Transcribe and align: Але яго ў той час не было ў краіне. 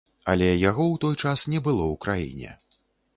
Але 0.31 0.45
яго 0.69 0.83
ў 0.93 0.95
той 1.03 1.15
час 1.27 1.43
не 1.55 1.59
было 1.67 1.85
ў 1.93 2.01
краіне. 2.07 2.51